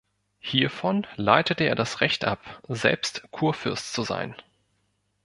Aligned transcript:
Hiervon 0.39 1.05
leitete 1.15 1.65
er 1.65 1.75
das 1.75 2.01
Recht 2.01 2.25
ab, 2.25 2.59
selbst 2.67 3.27
Kurfürst 3.29 3.93
zu 3.93 4.01
sein. 4.01 4.33